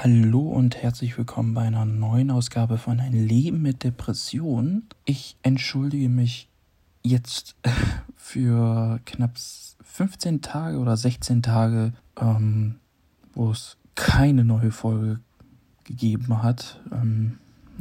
Hallo 0.00 0.42
und 0.42 0.76
herzlich 0.76 1.18
willkommen 1.18 1.54
bei 1.54 1.62
einer 1.62 1.84
neuen 1.84 2.30
Ausgabe 2.30 2.78
von 2.78 3.00
Ein 3.00 3.14
Leben 3.14 3.62
mit 3.62 3.82
Depression. 3.82 4.84
Ich 5.04 5.36
entschuldige 5.42 6.08
mich 6.08 6.48
jetzt 7.02 7.56
für 8.14 9.00
knapp 9.06 9.32
15 9.82 10.40
Tage 10.40 10.78
oder 10.78 10.96
16 10.96 11.42
Tage, 11.42 11.94
ähm, 12.16 12.76
wo 13.34 13.50
es 13.50 13.76
keine 13.96 14.44
neue 14.44 14.70
Folge 14.70 15.18
gegeben 15.82 16.44
hat. 16.44 16.80
Ähm, 16.92 17.38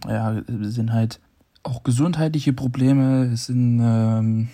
ja, 0.08 0.40
es 0.40 0.74
sind 0.74 0.92
halt 0.92 1.20
auch 1.62 1.84
gesundheitliche 1.84 2.52
Probleme. 2.52 3.26
Es 3.26 3.46
sind, 3.46 3.80
ähm, 3.80 4.50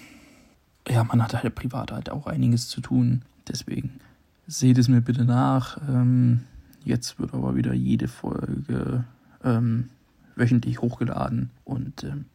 ja, 0.90 1.02
man 1.06 1.24
hat 1.24 1.34
halt 1.34 1.56
privat 1.56 1.94
halt 1.94 2.10
auch 2.10 2.28
einiges 2.28 2.68
zu 2.68 2.82
tun. 2.82 3.22
Deswegen 3.48 4.02
seht 4.48 4.78
es 4.78 4.90
mir 4.90 5.00
bitte 5.00 5.24
nach. 5.24 5.78
Ähm, 5.88 6.42
Jetzt 6.84 7.20
wird 7.20 7.34
aber 7.34 7.56
wieder 7.56 7.74
jede 7.74 8.08
Folge 8.08 9.06
ähm, 9.44 9.90
wöchentlich 10.36 10.82
hochgeladen. 10.82 11.50
Und 11.64 12.04
ähm, 12.04 12.26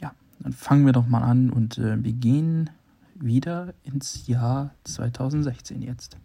ja, 0.00 0.12
dann 0.40 0.52
fangen 0.52 0.86
wir 0.86 0.92
doch 0.92 1.06
mal 1.06 1.22
an 1.22 1.50
und 1.50 1.78
äh, 1.78 2.02
wir 2.02 2.12
gehen 2.12 2.70
wieder 3.14 3.74
ins 3.84 4.26
Jahr 4.26 4.74
2016 4.84 5.82
jetzt. 5.82 6.16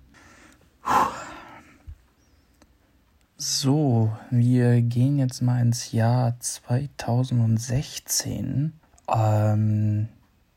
So, 3.36 4.16
wir 4.30 4.82
gehen 4.82 5.18
jetzt 5.18 5.42
mal 5.42 5.62
ins 5.62 5.92
Jahr 5.92 6.40
2016. 6.40 8.72
Ähm, 9.14 10.08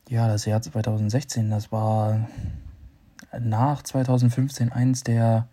ja, 0.07 0.29
das 0.29 0.45
Jahr 0.45 0.61
2016, 0.61 1.49
das 1.49 1.69
war 1.71 2.29
nach 3.37 3.83
2015 3.83 4.71
eins 4.71 5.03
der 5.03 5.49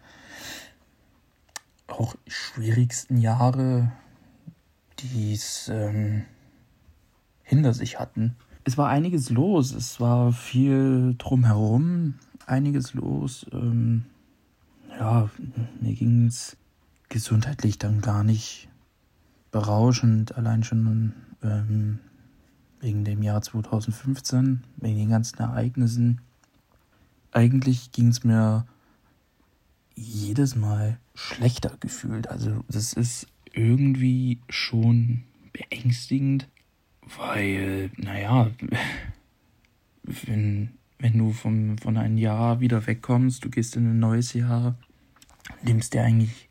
auch 1.95 2.15
schwierigsten 2.27 3.19
Jahre, 3.19 3.93
die 4.99 5.33
es 5.33 5.69
ähm, 5.73 6.25
hinter 7.43 7.75
sich 7.75 7.99
hatten. 7.99 8.37
Es 8.65 8.79
war 8.79 8.89
einiges 8.89 9.31
los, 9.31 9.73
es 9.73 10.01
war 10.01 10.33
viel 10.33 11.15
drumherum, 11.19 12.15
einiges 12.47 12.95
los. 12.95 13.47
Ähm, 13.53 14.05
ja, 14.99 15.29
mir 15.81 15.95
ging 15.95 16.27
es 16.27 16.57
gesundheitlich 17.09 17.79
dann 17.79 18.01
gar 18.01 18.25
nicht 18.25 18.69
berauschend, 19.51 20.37
allein 20.37 20.65
schon 20.65 21.13
ähm, 21.43 21.99
wegen 22.81 23.05
dem 23.05 23.23
Jahr 23.23 23.41
2015, 23.43 24.63
wegen 24.77 24.97
den 24.97 25.11
ganzen 25.11 25.39
Ereignissen. 25.39 26.21
Eigentlich 27.33 27.93
ging 27.93 28.09
es 28.09 28.25
mir 28.25 28.67
jedes 29.95 30.57
Mal 30.57 30.99
schlechter 31.15 31.77
gefühlt. 31.81 32.29
Also 32.29 32.65
das 32.69 32.93
ist 32.93 33.27
irgendwie 33.53 34.41
schon 34.49 35.25
beängstigend, 35.53 36.49
weil, 37.17 37.91
naja, 37.97 38.51
wenn, 40.03 40.71
wenn 40.99 41.19
du 41.19 41.33
vom, 41.33 41.79
von 41.79 41.97
einem 41.97 42.19
Jahr 42.19 42.61
wieder 42.61 42.87
wegkommst, 42.87 43.45
du 43.45 43.51
gehst 43.51 43.77
in 43.77 43.89
ein 43.89 43.99
neues 43.99 44.33
Jahr, 44.33 44.77
nimmst 45.63 45.95
dir 45.95 46.03
eigentlich, 46.03 46.49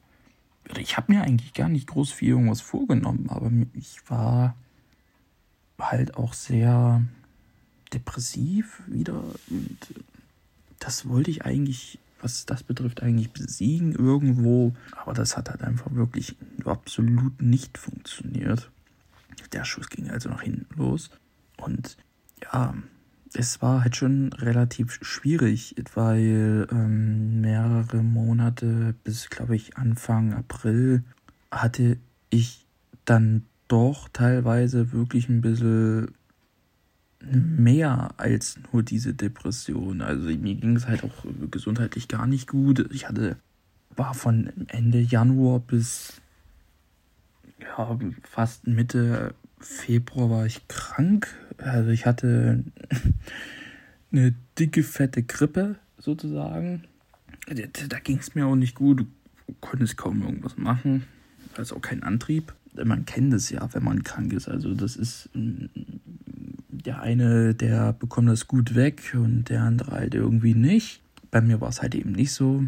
ich 0.78 0.98
habe 0.98 1.14
mir 1.14 1.24
eigentlich 1.24 1.54
gar 1.54 1.70
nicht 1.70 1.88
groß 1.88 2.12
viel 2.12 2.30
irgendwas 2.30 2.62
vorgenommen, 2.62 3.30
aber 3.30 3.52
ich 3.74 3.98
war 4.08 4.56
halt 5.80 6.16
auch 6.16 6.34
sehr 6.34 7.02
depressiv 7.94 8.82
wieder 8.88 9.22
und 9.50 9.78
das 10.80 11.08
wollte 11.08 11.32
ich 11.32 11.46
eigentlich 11.46 12.00
was 12.24 12.46
das 12.46 12.64
betrifft, 12.64 13.04
eigentlich 13.04 13.32
besiegen 13.32 13.94
irgendwo. 13.94 14.74
Aber 14.96 15.14
das 15.14 15.38
hat 15.38 15.50
halt 15.50 15.62
einfach 15.64 15.94
wirklich 15.94 16.36
absolut 16.66 17.42
nicht 17.42 17.78
funktioniert. 17.78 18.72
Der 19.52 19.66
Schuss 19.66 19.90
ging 19.90 20.10
also 20.10 20.30
nach 20.30 20.42
hinten 20.42 20.68
los. 20.76 21.10
Und 21.58 21.98
ja, 22.42 22.74
es 23.34 23.62
war 23.62 23.84
halt 23.84 23.96
schon 23.96 24.32
relativ 24.34 25.00
schwierig, 25.02 25.76
weil 25.94 26.68
ähm, 26.72 27.42
mehrere 27.42 28.04
Monate 28.04 28.96
bis, 29.04 29.30
glaube 29.30 29.56
ich, 29.56 29.78
Anfang 29.78 30.34
April 30.34 31.04
hatte 31.52 31.98
ich 32.30 32.66
dann 33.06 33.46
doch 33.68 34.10
teilweise 34.10 34.92
wirklich 34.92 35.30
ein 35.30 35.42
bisschen 35.42 36.14
mehr 37.32 38.12
als 38.18 38.60
nur 38.72 38.84
diese 38.84 39.14
Depression. 39.14 40.02
Also 40.02 40.28
mir 40.30 40.56
ging 40.56 40.76
es 40.76 40.88
halt 40.88 41.04
auch 41.04 41.26
gesundheitlich 41.52 42.08
gar 42.08 42.28
nicht 42.28 42.48
gut. 42.48 42.88
Ich 42.92 43.08
hatte, 43.08 43.38
war 43.96 44.14
von 44.14 44.52
Ende 44.68 45.00
Januar 45.00 45.60
bis 45.60 46.22
ja, 47.60 47.98
fast 48.24 48.68
Mitte 48.68 49.34
Februar 49.60 50.30
war 50.30 50.46
ich 50.46 50.68
krank. 50.68 51.28
Also 51.58 51.90
ich 51.92 52.06
hatte 52.06 52.64
eine 54.12 54.34
dicke, 54.60 54.84
fette 54.84 55.24
Grippe 55.24 55.78
sozusagen. 55.98 56.84
Da 57.48 58.00
ging 58.00 58.20
es 58.20 58.36
mir 58.36 58.46
auch 58.46 58.56
nicht 58.56 58.76
gut. 58.76 59.00
Du 59.02 59.06
konntest 59.62 59.98
kaum 59.98 60.22
irgendwas 60.22 60.58
machen. 60.58 61.06
Also 61.58 61.78
auch 61.78 61.82
kein 61.82 62.04
Antrieb. 62.04 62.54
Man 62.84 63.06
kennt 63.06 63.34
es 63.34 63.50
ja, 63.50 63.68
wenn 63.74 63.84
man 63.84 64.04
krank 64.04 64.34
ist. 64.34 64.48
Also 64.50 64.74
das 64.74 64.96
ist 64.96 65.30
der 66.86 67.02
eine, 67.02 67.54
der 67.56 67.94
bekommt 67.94 68.30
das 68.30 68.48
gut 68.48 68.76
weg 68.76 69.16
und 69.16 69.46
der 69.46 69.64
andere 69.64 69.92
halt 69.92 70.16
irgendwie 70.16 70.54
nicht. 70.54 71.02
Bei 71.32 71.42
mir 71.42 71.62
war 71.62 71.70
es 71.70 71.82
halt 71.82 71.96
eben 71.96 72.12
nicht 72.12 72.32
so. 72.32 72.64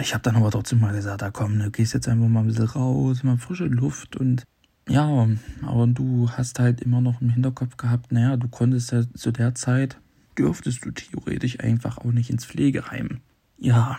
Ich 0.00 0.14
habe 0.14 0.22
dann 0.22 0.36
aber 0.36 0.50
trotzdem 0.50 0.80
mal 0.80 0.94
gesagt, 0.94 1.22
da 1.22 1.30
komm, 1.30 1.58
du 1.58 1.70
gehst 1.70 1.94
jetzt 1.94 2.08
einfach 2.08 2.28
mal 2.28 2.40
ein 2.40 2.46
bisschen 2.46 2.66
raus, 2.66 3.22
mal 3.22 3.36
frische 3.36 3.66
Luft 3.66 4.16
und 4.16 4.44
ja, 4.88 5.28
aber 5.62 5.86
du 5.86 6.30
hast 6.30 6.58
halt 6.58 6.80
immer 6.80 7.02
noch 7.02 7.20
im 7.20 7.28
Hinterkopf 7.28 7.76
gehabt, 7.76 8.10
naja, 8.10 8.38
du 8.38 8.48
konntest 8.48 8.90
ja 8.92 9.02
zu 9.12 9.32
der 9.32 9.54
Zeit, 9.54 9.98
dürftest 10.38 10.84
du 10.84 10.90
theoretisch 10.92 11.60
einfach 11.60 11.98
auch 11.98 12.12
nicht 12.12 12.30
ins 12.30 12.46
Pflegeheim. 12.46 13.20
Ja, 13.58 13.98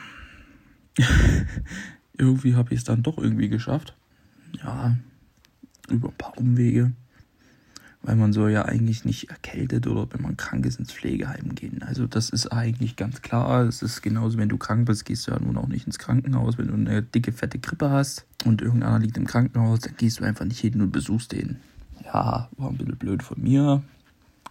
irgendwie 2.17 2.55
habe 2.55 2.73
ich 2.73 2.79
es 2.79 2.85
dann 2.85 3.03
doch 3.03 3.19
irgendwie 3.19 3.49
geschafft. 3.49 3.95
Ja, 4.63 4.97
über 5.89 6.09
ein 6.09 6.17
paar 6.17 6.37
Umwege 6.37 6.93
weil 8.09 8.15
man 8.15 8.33
soll 8.33 8.49
ja 8.49 8.65
eigentlich 8.65 9.05
nicht 9.05 9.29
erkältet 9.29 9.85
oder 9.85 10.07
wenn 10.11 10.23
man 10.23 10.35
krank 10.35 10.65
ist 10.65 10.79
ins 10.79 10.91
Pflegeheim 10.91 11.53
gehen. 11.53 11.83
Also 11.83 12.07
das 12.07 12.31
ist 12.31 12.47
eigentlich 12.47 12.95
ganz 12.95 13.21
klar. 13.21 13.67
Es 13.67 13.83
ist 13.83 14.01
genauso, 14.01 14.39
wenn 14.39 14.49
du 14.49 14.57
krank 14.57 14.87
bist, 14.87 15.05
gehst 15.05 15.27
du 15.27 15.31
ja 15.31 15.39
nun 15.39 15.55
auch 15.57 15.67
nicht 15.67 15.85
ins 15.85 15.99
Krankenhaus. 15.99 16.57
Wenn 16.57 16.69
du 16.69 16.73
eine 16.73 17.03
dicke, 17.03 17.31
fette 17.31 17.59
Grippe 17.59 17.91
hast 17.91 18.25
und 18.45 18.63
irgendeiner 18.63 18.97
liegt 18.97 19.15
im 19.17 19.27
Krankenhaus, 19.27 19.81
dann 19.81 19.95
gehst 19.95 20.19
du 20.19 20.23
einfach 20.23 20.45
nicht 20.45 20.57
hin 20.57 20.81
und 20.81 20.89
besuchst 20.89 21.33
den. 21.33 21.57
Ja, 22.03 22.49
war 22.57 22.69
ein 22.71 22.77
bisschen 22.77 22.97
blöd 22.97 23.21
von 23.21 23.43
mir. 23.43 23.83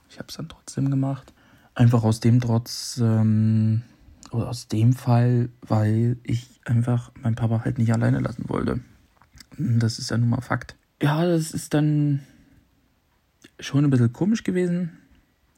Ich 0.08 0.18
habe 0.18 0.28
es 0.28 0.36
dann 0.36 0.48
trotzdem 0.48 0.88
gemacht. 0.88 1.32
Einfach 1.74 2.04
aus 2.04 2.20
dem 2.20 2.40
Trotz, 2.40 3.00
ähm, 3.02 3.82
oder 4.30 4.50
aus 4.50 4.68
dem 4.68 4.92
Fall, 4.92 5.48
weil 5.62 6.16
ich 6.22 6.60
einfach 6.64 7.10
meinen 7.20 7.34
Papa 7.34 7.62
halt 7.64 7.78
nicht 7.78 7.92
alleine 7.92 8.20
lassen 8.20 8.44
wollte. 8.46 8.78
Das 9.58 9.98
ist 9.98 10.12
ja 10.12 10.16
nun 10.16 10.28
mal 10.28 10.42
Fakt. 10.42 10.76
Ja, 11.02 11.26
das 11.26 11.50
ist 11.50 11.74
dann 11.74 12.20
schon 13.60 13.84
ein 13.84 13.90
bisschen 13.90 14.12
komisch 14.12 14.44
gewesen, 14.44 14.90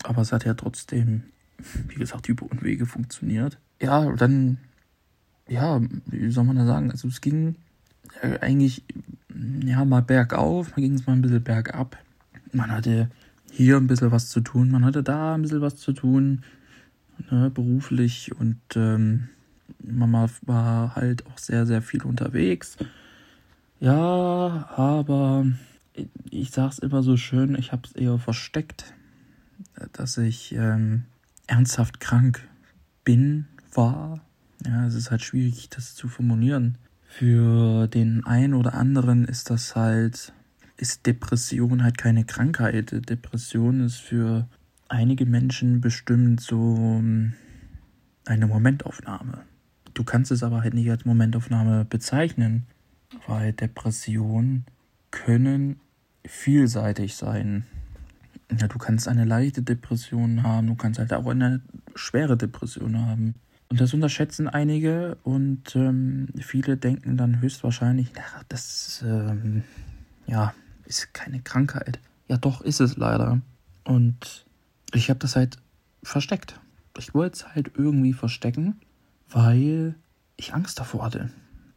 aber 0.02 0.22
es 0.22 0.32
hat 0.32 0.44
ja 0.44 0.54
trotzdem, 0.54 1.24
wie 1.88 1.96
gesagt, 1.96 2.28
über 2.28 2.46
Unwege 2.50 2.86
funktioniert. 2.86 3.58
Ja, 3.80 4.12
dann, 4.12 4.58
ja, 5.48 5.80
wie 6.06 6.30
soll 6.30 6.44
man 6.44 6.56
da 6.56 6.66
sagen? 6.66 6.91
Also 6.91 7.08
es 7.08 7.20
ging 7.20 7.56
eigentlich, 8.41 8.84
ja, 9.64 9.84
mal 9.84 10.02
bergauf, 10.02 10.72
dann 10.72 10.82
ging 10.82 10.94
es 10.94 11.06
mal 11.06 11.14
ein 11.14 11.22
bisschen 11.22 11.42
bergab. 11.42 11.96
Man 12.52 12.70
hatte 12.70 13.10
hier 13.50 13.76
ein 13.76 13.86
bisschen 13.86 14.10
was 14.10 14.28
zu 14.28 14.41
tun, 14.41 14.70
man 14.70 14.84
hatte 14.84 15.02
da 15.02 15.34
ein 15.34 15.42
bisschen 15.42 15.60
was 15.60 15.76
zu 15.76 15.92
tun, 15.92 16.42
ne, 17.30 17.50
beruflich 17.50 18.34
und 18.38 18.60
ähm, 18.74 19.28
Mama 19.82 20.28
war 20.42 20.94
halt 20.97 21.26
auch 21.26 21.38
sehr, 21.38 21.66
sehr 21.66 21.82
viel 21.82 22.02
unterwegs. 22.02 22.76
Ja, 23.80 24.68
aber 24.77 25.47
ich 26.30 26.50
sag's 26.50 26.78
immer 26.78 27.02
so 27.02 27.16
schön, 27.16 27.54
ich 27.56 27.72
hab's 27.72 27.92
eher 27.92 28.18
versteckt, 28.18 28.94
dass 29.92 30.16
ich 30.18 30.52
ähm, 30.52 31.04
ernsthaft 31.47 32.00
krank 32.00 32.48
bin, 33.04 33.47
war. 33.74 34.20
Ja, 34.64 34.86
es 34.86 34.94
ist 34.94 35.10
halt 35.10 35.22
schwierig, 35.22 35.68
das 35.70 35.94
zu 35.94 36.08
formulieren. 36.08 36.78
Für 37.02 37.88
den 37.88 38.24
einen 38.24 38.54
oder 38.54 38.74
anderen 38.74 39.24
ist 39.24 39.50
das 39.50 39.74
halt, 39.74 40.32
ist 40.76 41.06
Depression 41.06 41.82
halt 41.82 41.98
keine 41.98 42.24
Krankheit. 42.24 42.92
Depression 43.08 43.80
ist 43.80 43.96
für 43.96 44.48
einige 44.88 45.26
Menschen 45.26 45.80
bestimmt 45.80 46.41
so 46.41 46.76
ähm, 46.76 47.34
eine 48.26 48.46
Momentaufnahme. 48.46 49.42
Du 49.94 50.04
kannst 50.04 50.30
es 50.30 50.42
aber 50.42 50.62
halt 50.62 50.74
nicht 50.74 50.91
als 50.91 51.04
Momentaufnahme 51.04 51.84
bezeichnen, 51.84 52.66
weil 53.26 53.53
Depression 53.53 54.64
können 55.10 55.80
vielseitig 56.24 57.16
sein. 57.16 57.66
Ja, 58.58 58.66
du 58.66 58.78
kannst 58.78 59.08
eine 59.08 59.24
leichte 59.24 59.62
Depression 59.62 60.42
haben, 60.42 60.66
du 60.66 60.74
kannst 60.74 60.98
halt 60.98 61.12
auch 61.12 61.26
eine 61.26 61.60
schwere 61.94 62.36
Depression 62.36 62.98
haben. 62.98 63.34
Und 63.68 63.80
das 63.80 63.94
unterschätzen 63.94 64.48
einige 64.48 65.16
und 65.22 65.76
ähm, 65.76 66.28
viele 66.40 66.76
denken 66.76 67.16
dann 67.16 67.40
höchstwahrscheinlich, 67.40 68.12
ach, 68.18 68.42
das 68.48 69.04
ähm, 69.06 69.62
ja, 70.26 70.52
ist 70.86 71.14
keine 71.14 71.40
Krankheit. 71.40 72.00
Ja, 72.28 72.36
doch, 72.36 72.60
ist 72.60 72.80
es 72.80 72.96
leider. 72.96 73.40
Und 73.84 74.46
ich 74.92 75.10
habe 75.10 75.20
das 75.20 75.36
halt 75.36 75.58
versteckt. 76.02 76.60
Ich 76.98 77.14
wollte 77.14 77.36
es 77.36 77.54
halt 77.54 77.72
irgendwie 77.76 78.12
verstecken, 78.12 78.80
weil 79.28 79.94
ich 80.36 80.54
Angst 80.54 80.78
davor 80.78 81.04
hatte. 81.04 81.30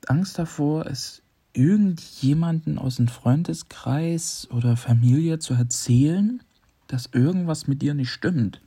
Angst 0.08 0.40
davor, 0.40 0.86
es 0.86 1.23
irgendjemanden 1.54 2.78
aus 2.78 2.98
dem 2.98 3.08
Freundeskreis 3.08 4.48
oder 4.52 4.76
Familie 4.76 5.40
zu 5.40 5.54
erzählen, 5.54 6.42
dass 6.88 7.10
irgendwas 7.12 7.68
mit 7.68 7.82
dir 7.82 7.94
nicht 7.94 8.12
stimmt. 8.12 8.62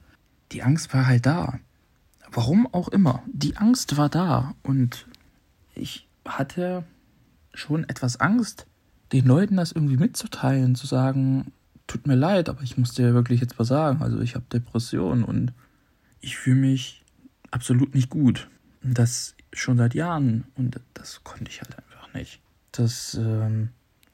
Die 0.53 0.63
Angst 0.63 0.95
war 0.95 1.07
halt 1.07 1.27
da. 1.27 1.59
Warum 2.31 2.73
auch 2.73 2.89
immer. 2.89 3.23
Die 3.27 3.57
Angst 3.57 3.97
war 3.97 4.09
da 4.09 4.55
und 4.63 5.07
ich 5.75 6.07
hatte 6.25 6.85
schon 7.55 7.89
etwas 7.89 8.21
Angst, 8.21 8.67
den 9.13 9.27
Leuten 9.27 9.57
das 9.57 9.73
irgendwie 9.73 9.97
mitzuteilen, 9.97 10.75
zu 10.75 10.87
sagen, 10.87 11.53
tut 11.87 12.07
mir 12.07 12.17
leid, 12.17 12.49
aber 12.49 12.63
ich 12.63 12.77
muss 12.77 12.95
dir 12.95 13.15
wirklich 13.15 13.41
jetzt 13.41 13.59
was 13.59 13.69
sagen. 13.69 14.03
Also 14.03 14.21
ich 14.21 14.35
habe 14.35 14.45
Depressionen 14.53 15.25
und 15.25 15.53
ich 16.21 16.37
fühle 16.37 16.61
mich 16.61 17.05
absolut 17.51 17.95
nicht 17.95 18.11
gut. 18.11 18.49
Und 18.83 18.99
das 18.99 19.35
schon 19.53 19.77
seit 19.77 19.95
Jahren 19.95 20.45
und 20.57 20.81
das 20.95 21.23
konnte 21.25 21.51
ich 21.51 21.63
halt 21.63 21.77
einfach 21.79 22.13
nicht. 22.15 22.41
Das 22.77 23.15
ähm, 23.15 23.71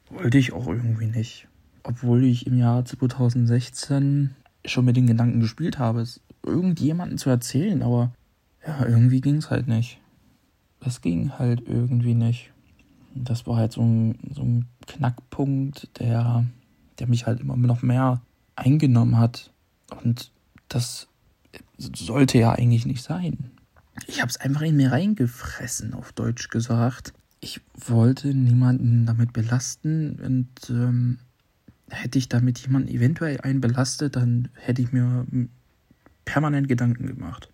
wollte 0.09 0.37
ich 0.37 0.53
auch 0.53 0.67
irgendwie 0.67 1.07
nicht. 1.07 1.47
Obwohl 1.83 2.23
ich 2.23 2.47
im 2.47 2.57
Jahr 2.57 2.85
2016 2.85 4.35
schon 4.65 4.85
mit 4.85 4.95
den 4.95 5.07
Gedanken 5.07 5.41
gespielt 5.41 5.79
habe, 5.79 6.01
es 6.01 6.21
irgendjemandem 6.45 7.17
zu 7.17 7.29
erzählen, 7.29 7.83
aber 7.83 8.13
ja, 8.65 8.85
irgendwie 8.85 9.21
ging 9.21 9.37
es 9.37 9.49
halt 9.49 9.67
nicht. 9.67 9.99
Es 10.79 11.01
ging 11.01 11.37
halt 11.37 11.63
irgendwie 11.67 12.13
nicht. 12.13 12.51
Das 13.15 13.45
war 13.45 13.57
halt 13.57 13.73
so 13.73 13.81
ein, 13.81 14.17
so 14.33 14.41
ein 14.41 14.65
Knackpunkt, 14.87 15.99
der, 15.99 16.45
der 16.99 17.07
mich 17.07 17.25
halt 17.27 17.41
immer 17.41 17.57
noch 17.57 17.81
mehr 17.81 18.21
eingenommen 18.55 19.17
hat. 19.17 19.51
Und 20.03 20.31
das 20.69 21.07
sollte 21.77 22.37
ja 22.37 22.53
eigentlich 22.53 22.85
nicht 22.85 23.03
sein. 23.03 23.51
Ich 24.07 24.21
habe 24.21 24.29
es 24.29 24.37
einfach 24.37 24.61
in 24.61 24.75
mir 24.75 24.91
reingefressen, 24.91 25.93
auf 25.93 26.13
Deutsch 26.13 26.49
gesagt. 26.49 27.13
Ich 27.43 27.59
wollte 27.75 28.33
niemanden 28.33 29.05
damit 29.05 29.33
belasten 29.33 30.17
und 30.25 30.69
ähm, 30.69 31.17
hätte 31.89 32.17
ich 32.17 32.29
damit 32.29 32.57
jemanden 32.59 32.87
eventuell 32.87 33.41
einen 33.41 33.59
belastet, 33.59 34.15
dann 34.15 34.47
hätte 34.53 34.81
ich 34.81 34.93
mir 34.93 35.27
permanent 36.23 36.69
Gedanken 36.69 37.05
gemacht. 37.05 37.49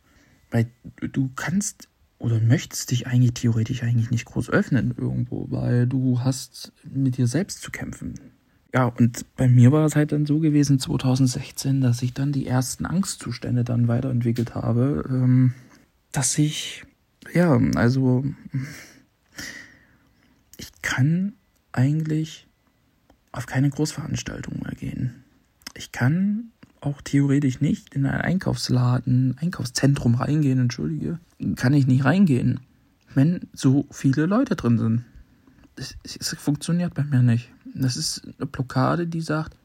Weil 0.52 0.70
du 1.02 1.32
kannst 1.36 1.90
oder 2.20 2.40
möchtest 2.40 2.92
dich 2.92 3.08
eigentlich 3.08 3.34
theoretisch 3.34 3.82
eigentlich 3.82 4.12
nicht 4.12 4.26
groß 4.26 4.52
öffnen 4.52 4.94
irgendwo, 4.96 5.48
weil 5.50 5.88
du 5.88 6.20
hast 6.20 6.72
mit 6.84 7.18
dir 7.18 7.26
selbst 7.26 7.64
zu 7.64 7.72
kämpfen. 7.72 8.14
Ja, 8.72 8.86
und 8.86 9.26
bei 9.38 9.48
mir 9.48 9.72
war 9.72 9.88
es 9.88 9.96
halt 9.96 10.12
dann 10.12 10.28
so 10.28 10.38
gewesen 10.38 10.78
2016, 10.78 11.82
dass 11.82 12.04
ich 12.04 12.14
dann 12.14 12.32
die 12.32 12.46
ersten 12.46 12.86
Angstzustände 12.86 13.64
dann 13.64 13.88
weiterentwickelt 13.88 14.54
habe, 14.54 15.04
ähm, 15.10 15.56
dass 16.12 16.38
ich, 16.38 16.84
ja, 17.34 17.60
also 17.74 18.24
ich 20.60 20.82
kann 20.82 21.34
eigentlich 21.72 22.48
auf 23.32 23.46
keine 23.46 23.70
Großveranstaltung 23.70 24.62
mehr 24.62 24.76
gehen. 24.76 25.24
Ich 25.74 25.92
kann 25.92 26.52
auch 26.82 27.02
theoretisch 27.02 27.62
nicht 27.62 27.96
in 27.96 28.06
einen 28.06 28.22
Einkaufsladen, 28.22 29.38
Einkaufszentrum 29.40 30.16
reingehen, 30.16 30.60
entschuldige, 30.60 31.20
kann 31.56 31.74
ich 31.74 31.88
nicht 31.88 32.04
reingehen, 32.04 32.60
wenn 33.14 33.48
so 33.54 33.86
viele 33.90 34.26
Leute 34.26 34.56
drin 34.56 34.78
sind. 34.78 35.06
Es, 35.76 35.96
es 36.04 36.36
funktioniert 36.38 36.94
bei 36.94 37.04
mir 37.04 37.22
nicht. 37.22 37.50
Das 37.74 37.96
ist 37.96 38.28
eine 38.38 38.46
Blockade, 38.46 39.08
die 39.08 39.22
sagt, 39.22 39.56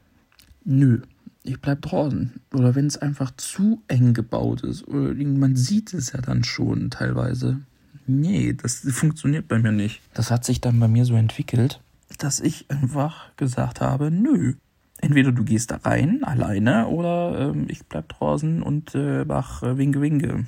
nö, 0.64 1.00
ich 1.42 1.60
bleib 1.60 1.82
draußen. 1.82 2.40
Oder 2.52 2.76
wenn 2.76 2.86
es 2.86 2.96
einfach 2.96 3.32
zu 3.36 3.82
eng 3.88 4.14
gebaut 4.14 4.62
ist, 4.62 4.86
oder 4.86 5.12
man 5.24 5.56
sieht 5.56 5.92
es 5.92 6.12
ja 6.12 6.20
dann 6.20 6.44
schon 6.44 6.90
teilweise. 6.90 7.60
Nee, 8.06 8.52
das 8.52 8.86
funktioniert 8.90 9.48
bei 9.48 9.58
mir 9.58 9.72
nicht. 9.72 10.00
Das 10.14 10.30
hat 10.30 10.44
sich 10.44 10.60
dann 10.60 10.78
bei 10.78 10.88
mir 10.88 11.04
so 11.04 11.14
entwickelt, 11.14 11.80
dass 12.18 12.40
ich 12.40 12.70
einfach 12.70 13.34
gesagt 13.36 13.80
habe, 13.80 14.10
nö, 14.10 14.54
entweder 15.00 15.32
du 15.32 15.44
gehst 15.44 15.70
da 15.70 15.76
rein 15.76 16.24
alleine 16.24 16.88
oder 16.88 17.50
ähm, 17.50 17.66
ich 17.68 17.84
bleib 17.86 18.08
draußen 18.08 18.62
und 18.62 18.94
äh, 18.94 19.24
mach 19.24 19.62
äh, 19.62 19.76
Winke 19.78 20.00
Winke. 20.00 20.46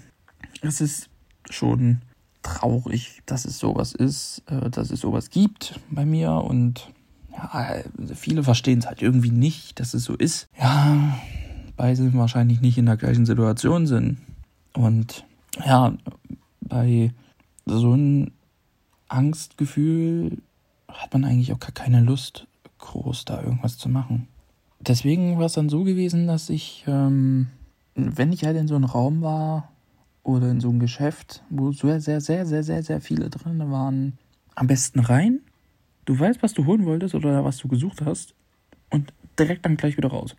Es 0.62 0.80
ist 0.80 1.08
schon 1.50 2.00
traurig, 2.42 3.22
dass 3.26 3.44
es 3.44 3.58
sowas 3.58 3.92
ist, 3.92 4.42
äh, 4.46 4.70
dass 4.70 4.90
es 4.90 5.00
sowas 5.00 5.30
gibt 5.30 5.80
bei 5.90 6.04
mir 6.04 6.32
und 6.32 6.90
ja, 7.32 7.82
viele 8.14 8.42
verstehen 8.42 8.78
es 8.78 8.86
halt 8.86 9.02
irgendwie 9.02 9.30
nicht, 9.30 9.78
dass 9.78 9.94
es 9.94 10.04
so 10.04 10.14
ist. 10.14 10.48
Ja, 10.58 11.18
beide 11.76 12.14
wahrscheinlich 12.14 12.60
nicht 12.60 12.78
in 12.78 12.86
der 12.86 12.96
gleichen 12.96 13.26
Situation 13.26 13.86
sind. 13.86 14.18
Und 14.72 15.24
ja, 15.64 15.92
bei 16.62 17.12
so 17.66 17.92
einem 17.92 18.30
Angstgefühl 19.08 20.38
hat 20.88 21.12
man 21.12 21.24
eigentlich 21.24 21.52
auch 21.52 21.60
gar 21.60 21.72
keine 21.72 22.00
Lust, 22.00 22.46
groß 22.78 23.24
da 23.24 23.42
irgendwas 23.42 23.76
zu 23.76 23.88
machen 23.88 24.28
deswegen 24.80 25.38
war 25.38 25.46
es 25.46 25.54
dann 25.54 25.68
so 25.68 25.84
gewesen, 25.84 26.26
dass 26.26 26.50
ich, 26.50 26.84
ähm, 26.86 27.48
wenn 27.94 28.32
ich 28.32 28.44
halt 28.44 28.56
in 28.56 28.68
so 28.68 28.76
einem 28.76 28.84
Raum 28.84 29.22
war 29.22 29.72
oder 30.22 30.50
in 30.50 30.60
so 30.60 30.68
einem 30.68 30.80
Geschäft, 30.80 31.42
wo 31.50 31.72
sehr, 31.72 32.00
sehr, 32.00 32.20
sehr, 32.20 32.46
sehr, 32.46 32.62
sehr, 32.62 32.82
sehr 32.82 33.00
viele 33.00 33.30
drin 33.30 33.58
waren, 33.70 34.18
am 34.54 34.66
besten 34.66 35.00
rein. 35.00 35.40
Du 36.04 36.18
weißt, 36.18 36.42
was 36.42 36.54
du 36.54 36.66
holen 36.66 36.84
wolltest 36.84 37.14
oder 37.14 37.44
was 37.44 37.58
du 37.58 37.68
gesucht 37.68 38.02
hast 38.04 38.34
und 38.90 39.12
direkt 39.38 39.64
dann 39.64 39.76
gleich 39.76 39.96
wieder 39.96 40.10
raus. 40.10 40.36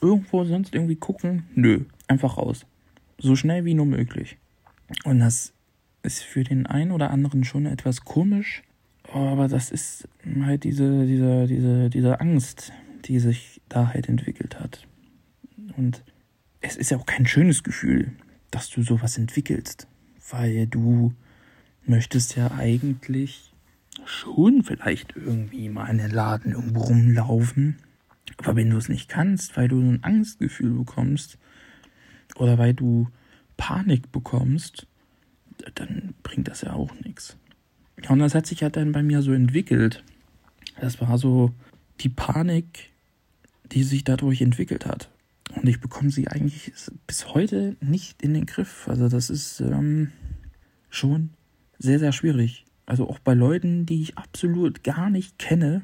Irgendwo 0.00 0.44
sonst 0.44 0.74
irgendwie 0.74 0.96
gucken? 0.96 1.44
Nö, 1.54 1.84
einfach 2.08 2.36
raus. 2.36 2.66
So 3.18 3.36
schnell 3.36 3.64
wie 3.64 3.74
nur 3.74 3.86
möglich. 3.86 4.36
Und 5.04 5.20
das 5.20 5.52
ist 6.02 6.22
für 6.22 6.44
den 6.44 6.66
einen 6.66 6.90
oder 6.90 7.10
anderen 7.10 7.44
schon 7.44 7.66
etwas 7.66 8.04
komisch, 8.04 8.62
aber 9.12 9.48
das 9.48 9.70
ist 9.70 10.08
halt 10.42 10.64
diese, 10.64 11.06
diese, 11.06 11.46
diese, 11.46 11.90
diese 11.90 12.20
Angst, 12.20 12.72
die 13.04 13.18
sich 13.18 13.60
da 13.68 13.88
halt 13.88 14.08
entwickelt 14.08 14.60
hat. 14.60 14.86
Und 15.76 16.02
es 16.60 16.76
ist 16.76 16.90
ja 16.90 16.98
auch 16.98 17.06
kein 17.06 17.26
schönes 17.26 17.62
Gefühl, 17.62 18.12
dass 18.50 18.70
du 18.70 18.82
sowas 18.82 19.18
entwickelst, 19.18 19.88
weil 20.30 20.66
du 20.66 21.12
möchtest 21.84 22.36
ja 22.36 22.52
eigentlich 22.52 23.52
schon 24.04 24.62
vielleicht 24.62 25.16
irgendwie 25.16 25.68
mal 25.68 25.88
in 25.88 25.98
den 25.98 26.10
Laden 26.10 26.52
irgendwo 26.52 26.80
rumlaufen. 26.80 27.76
Aber 28.38 28.56
wenn 28.56 28.70
du 28.70 28.76
es 28.76 28.88
nicht 28.88 29.08
kannst, 29.08 29.56
weil 29.56 29.68
du 29.68 29.80
ein 29.80 30.02
Angstgefühl 30.02 30.70
bekommst 30.70 31.38
oder 32.36 32.56
weil 32.58 32.74
du 32.74 33.08
Panik 33.56 34.10
bekommst, 34.12 34.86
dann 35.74 36.14
bringt 36.22 36.48
das 36.48 36.62
ja 36.62 36.72
auch 36.72 36.92
nichts. 37.04 37.36
Ja, 38.02 38.10
und 38.10 38.18
das 38.18 38.34
hat 38.34 38.46
sich 38.46 38.62
halt 38.62 38.76
dann 38.76 38.92
bei 38.92 39.02
mir 39.02 39.22
so 39.22 39.32
entwickelt. 39.32 40.02
Das 40.80 41.00
war 41.00 41.18
so 41.18 41.52
die 42.00 42.08
Panik 42.08 42.92
die 43.72 43.82
sich 43.82 44.04
dadurch 44.04 44.40
entwickelt 44.40 44.86
hat. 44.86 45.10
Und 45.54 45.68
ich 45.68 45.80
bekomme 45.80 46.10
sie 46.10 46.28
eigentlich 46.28 46.72
bis 47.06 47.34
heute 47.34 47.76
nicht 47.80 48.22
in 48.22 48.34
den 48.34 48.46
Griff. 48.46 48.88
Also 48.88 49.08
das 49.08 49.30
ist 49.30 49.60
ähm, 49.60 50.12
schon 50.88 51.30
sehr, 51.78 51.98
sehr 51.98 52.12
schwierig. 52.12 52.64
Also 52.86 53.08
auch 53.08 53.18
bei 53.18 53.34
Leuten, 53.34 53.86
die 53.86 54.02
ich 54.02 54.18
absolut 54.18 54.84
gar 54.84 55.10
nicht 55.10 55.38
kenne 55.38 55.82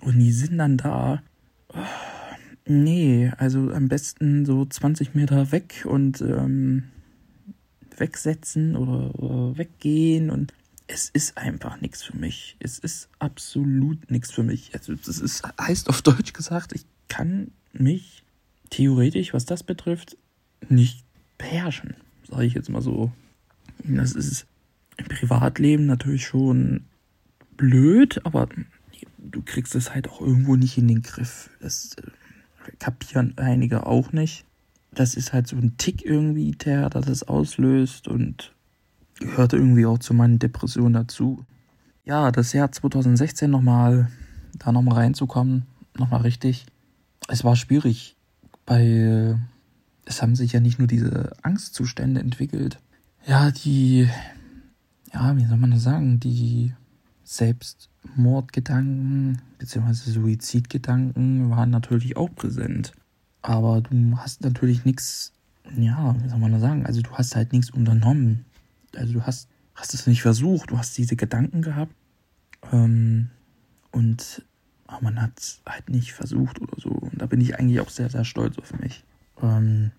und 0.00 0.18
die 0.18 0.32
sind 0.32 0.58
dann 0.58 0.76
da. 0.76 1.22
Oh, 1.68 1.78
nee, 2.66 3.30
also 3.38 3.70
am 3.72 3.88
besten 3.88 4.44
so 4.44 4.64
20 4.64 5.14
Meter 5.14 5.52
weg 5.52 5.84
und 5.86 6.20
ähm, 6.20 6.84
wegsetzen 7.98 8.76
oder, 8.76 9.14
oder 9.18 9.58
weggehen 9.58 10.30
und 10.30 10.52
es 10.88 11.10
ist 11.10 11.36
einfach 11.36 11.80
nichts 11.80 12.02
für 12.02 12.16
mich. 12.16 12.56
Es 12.60 12.78
ist 12.78 13.08
absolut 13.18 14.10
nichts 14.10 14.30
für 14.30 14.44
mich. 14.44 14.70
Also 14.74 14.94
das 14.94 15.18
ist, 15.18 15.42
heißt 15.60 15.88
auf 15.88 16.02
Deutsch 16.02 16.32
gesagt, 16.32 16.72
ich 16.74 16.84
kann 17.08 17.50
mich 17.72 18.22
theoretisch, 18.70 19.34
was 19.34 19.46
das 19.46 19.62
betrifft, 19.62 20.16
nicht 20.68 21.04
beherrschen, 21.38 21.96
sage 22.28 22.44
ich 22.44 22.54
jetzt 22.54 22.68
mal 22.68 22.82
so. 22.82 23.12
Das 23.78 24.12
ist 24.12 24.46
im 24.96 25.06
Privatleben 25.06 25.86
natürlich 25.86 26.26
schon 26.26 26.84
blöd, 27.56 28.24
aber 28.24 28.48
du 29.18 29.42
kriegst 29.42 29.74
es 29.74 29.94
halt 29.94 30.08
auch 30.08 30.20
irgendwo 30.20 30.56
nicht 30.56 30.78
in 30.78 30.88
den 30.88 31.02
Griff. 31.02 31.50
Das 31.60 31.94
äh, 31.94 32.70
kapieren 32.78 33.34
einige 33.36 33.86
auch 33.86 34.12
nicht. 34.12 34.44
Das 34.96 35.14
ist 35.14 35.32
halt 35.32 35.46
so 35.46 35.56
ein 35.56 35.76
Tick 35.76 36.04
irgendwie, 36.04 36.50
der 36.50 36.90
das 36.90 37.22
auslöst 37.22 38.08
und 38.08 38.52
gehört 39.20 39.52
irgendwie 39.52 39.86
auch 39.86 39.98
zu 39.98 40.12
meinen 40.12 40.40
Depressionen 40.40 40.94
dazu. 40.94 41.44
Ja, 42.04 42.32
das 42.32 42.52
Jahr 42.52 42.72
2016 42.72 43.50
nochmal, 43.50 44.10
da 44.58 44.72
nochmal 44.72 44.96
reinzukommen, 44.96 45.66
nochmal 45.96 46.22
richtig 46.22 46.66
es 47.28 47.44
war 47.44 47.54
schwierig, 47.56 48.16
weil 48.66 49.38
es 50.04 50.20
haben 50.22 50.36
sich 50.36 50.52
ja 50.52 50.60
nicht 50.60 50.78
nur 50.78 50.86
diese 50.88 51.32
Angstzustände 51.42 52.20
entwickelt. 52.20 52.78
ja, 53.26 53.50
die, 53.50 54.08
ja, 55.12 55.36
wie 55.36 55.44
soll 55.44 55.58
man 55.58 55.72
das 55.72 55.82
sagen, 55.82 56.20
die 56.20 56.72
Selbstmordgedanken 57.24 59.42
bzw. 59.58 60.12
Suizidgedanken 60.12 61.50
waren 61.50 61.70
natürlich 61.70 62.16
auch 62.16 62.32
präsent. 62.34 62.92
Aber 63.46 63.80
du 63.80 64.16
hast 64.16 64.40
natürlich 64.40 64.84
nichts, 64.84 65.32
ja, 65.78 66.16
wie 66.20 66.28
soll 66.28 66.40
man 66.40 66.50
das 66.50 66.62
sagen, 66.62 66.84
also 66.84 67.00
du 67.00 67.12
hast 67.12 67.36
halt 67.36 67.52
nichts 67.52 67.70
unternommen. 67.70 68.44
Also 68.96 69.12
du 69.12 69.22
hast, 69.22 69.48
hast 69.76 69.94
es 69.94 70.08
nicht 70.08 70.20
versucht, 70.20 70.72
du 70.72 70.78
hast 70.78 70.98
diese 70.98 71.14
Gedanken 71.14 71.62
gehabt 71.62 71.94
ähm, 72.72 73.30
und 73.92 74.44
aber 74.88 75.02
man 75.02 75.22
hat 75.22 75.38
es 75.38 75.60
halt 75.64 75.88
nicht 75.90 76.12
versucht 76.12 76.60
oder 76.60 76.74
so. 76.76 76.88
Und 76.88 77.22
da 77.22 77.26
bin 77.26 77.40
ich 77.40 77.56
eigentlich 77.56 77.78
auch 77.78 77.88
sehr, 77.88 78.10
sehr 78.10 78.24
stolz 78.24 78.58
auf 78.58 78.76
mich. 78.80 79.04
Ähm, 79.40 79.92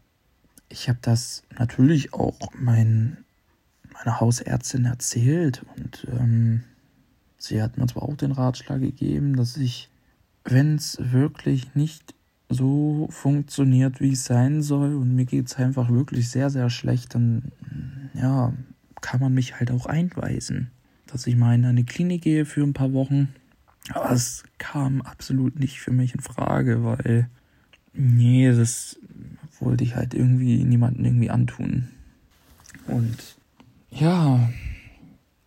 ich 0.67 0.89
habe 0.89 0.99
das 1.01 1.43
natürlich 1.57 2.13
auch 2.13 2.37
mein, 2.53 3.23
meiner 3.93 4.19
Hausärztin 4.19 4.83
erzählt 4.83 5.65
und 5.77 6.05
ähm, 6.11 6.65
sie 7.37 7.61
hat 7.61 7.77
mir 7.77 7.87
zwar 7.87 8.03
auch 8.03 8.17
den 8.17 8.33
Ratschlag 8.33 8.81
gegeben, 8.81 9.37
dass 9.37 9.55
ich, 9.55 9.89
wenn 10.43 10.75
es 10.75 10.97
wirklich 10.99 11.75
nicht 11.75 12.13
so 12.49 13.07
funktioniert, 13.11 13.99
wie 13.99 14.13
es 14.13 14.25
sein 14.25 14.61
soll 14.61 14.95
und 14.95 15.15
mir 15.15 15.25
geht 15.25 15.47
es 15.47 15.55
einfach 15.55 15.89
wirklich 15.89 16.29
sehr, 16.29 16.49
sehr 16.49 16.69
schlecht, 16.69 17.15
dann 17.15 17.51
ja, 18.13 18.53
kann 19.01 19.19
man 19.19 19.33
mich 19.33 19.59
halt 19.59 19.71
auch 19.71 19.85
einweisen, 19.85 20.71
dass 21.07 21.27
ich 21.27 21.35
mal 21.35 21.55
in 21.55 21.65
eine 21.65 21.83
Klinik 21.83 22.21
gehe 22.23 22.45
für 22.45 22.63
ein 22.63 22.73
paar 22.73 22.93
Wochen. 22.93 23.29
Aber 23.93 24.11
es 24.11 24.43
kam 24.57 25.01
absolut 25.01 25.59
nicht 25.59 25.79
für 25.79 25.91
mich 25.91 26.13
in 26.13 26.21
Frage, 26.21 26.83
weil 26.83 27.29
nee, 27.93 28.51
das 28.51 28.97
wollte 29.59 29.83
ich 29.83 29.95
halt 29.95 30.13
irgendwie 30.13 30.63
niemanden 30.63 31.03
irgendwie 31.05 31.29
antun. 31.29 31.89
Und 32.87 33.37
ja, 33.89 34.49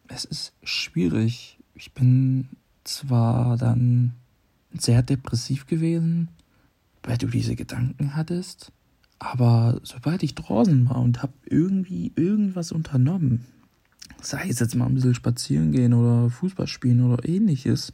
es 0.09 0.25
ist 0.25 0.53
schwierig. 0.63 1.59
Ich 1.75 1.93
bin 1.93 2.49
zwar 2.85 3.57
dann 3.57 4.15
sehr 4.73 5.03
depressiv 5.03 5.67
gewesen, 5.67 6.29
weil 7.11 7.19
du 7.19 7.27
diese 7.27 7.57
Gedanken 7.57 8.15
hattest, 8.15 8.71
aber 9.19 9.81
sobald 9.83 10.23
ich 10.23 10.37
draußen 10.37 10.89
war 10.89 11.01
und 11.01 11.25
habe 11.25 11.33
irgendwie 11.45 12.13
irgendwas 12.15 12.71
unternommen, 12.71 13.45
sei 14.23 14.49
es 14.49 14.61
jetzt 14.61 14.77
mal 14.77 14.87
ein 14.87 14.95
bisschen 14.95 15.17
spazieren 15.17 15.73
gehen 15.73 15.93
oder 15.93 16.31
Fußball 16.31 16.69
spielen 16.69 17.03
oder 17.03 17.29
ähnliches, 17.29 17.93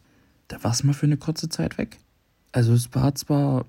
da 0.49 0.62
war 0.62 0.73
es 0.73 0.85
mal 0.85 0.92
für 0.92 1.06
eine 1.06 1.16
kurze 1.16 1.49
Zeit 1.49 1.78
weg. 1.78 1.99
Also 2.52 2.75
es 2.75 2.94
war 2.94 3.14
zwar 3.14 3.64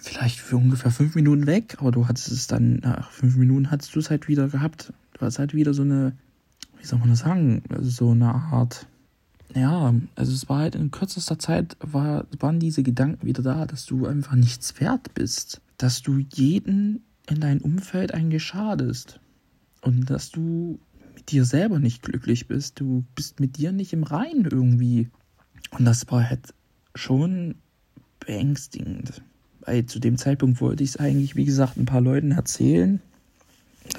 vielleicht 0.00 0.38
für 0.38 0.58
ungefähr 0.58 0.92
fünf 0.92 1.16
Minuten 1.16 1.48
weg, 1.48 1.74
aber 1.80 1.90
du 1.90 2.06
hattest 2.06 2.30
es 2.30 2.46
dann, 2.46 2.76
nach 2.76 3.10
fünf 3.10 3.34
Minuten 3.34 3.72
hattest 3.72 3.96
du 3.96 3.98
es 3.98 4.10
halt 4.10 4.28
wieder 4.28 4.46
gehabt. 4.46 4.92
Du 5.14 5.22
hast 5.22 5.40
halt 5.40 5.54
wieder 5.54 5.74
so 5.74 5.82
eine, 5.82 6.12
wie 6.78 6.86
soll 6.86 7.00
man 7.00 7.10
das 7.10 7.18
sagen, 7.18 7.64
so 7.80 8.12
eine 8.12 8.32
Art, 8.32 8.86
ja, 9.54 9.94
also 10.16 10.32
es 10.32 10.48
war 10.48 10.58
halt 10.58 10.74
in 10.74 10.90
kürzester 10.90 11.38
Zeit, 11.38 11.76
war, 11.80 12.26
waren 12.38 12.58
diese 12.58 12.82
Gedanken 12.82 13.26
wieder 13.26 13.42
da, 13.42 13.66
dass 13.66 13.86
du 13.86 14.06
einfach 14.06 14.34
nichts 14.34 14.80
wert 14.80 15.14
bist. 15.14 15.60
Dass 15.78 16.02
du 16.02 16.18
jeden 16.18 17.04
in 17.28 17.40
deinem 17.40 17.60
Umfeld 17.60 18.12
eigentlich 18.12 18.42
schadest. 18.42 19.20
Und 19.80 20.10
dass 20.10 20.30
du 20.30 20.78
mit 21.14 21.30
dir 21.30 21.44
selber 21.44 21.78
nicht 21.78 22.02
glücklich 22.02 22.48
bist. 22.48 22.80
Du 22.80 23.04
bist 23.14 23.38
mit 23.38 23.56
dir 23.56 23.72
nicht 23.72 23.92
im 23.92 24.02
Reinen 24.02 24.44
irgendwie. 24.44 25.08
Und 25.70 25.84
das 25.84 26.10
war 26.10 26.28
halt 26.28 26.52
schon 26.94 27.54
beängstigend. 28.20 29.22
Weil 29.60 29.86
zu 29.86 30.00
dem 30.00 30.18
Zeitpunkt 30.18 30.60
wollte 30.60 30.82
ich 30.82 30.90
es 30.90 30.96
eigentlich, 30.96 31.36
wie 31.36 31.44
gesagt, 31.44 31.76
ein 31.76 31.86
paar 31.86 32.00
Leuten 32.00 32.32
erzählen. 32.32 33.00